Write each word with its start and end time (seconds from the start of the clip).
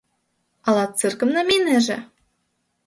Ала 0.67 0.85
циркым 0.97 1.29
намийынеже? 1.35 1.97